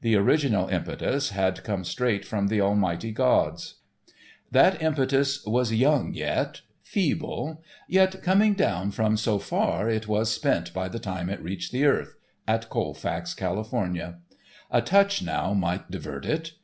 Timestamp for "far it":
9.38-10.08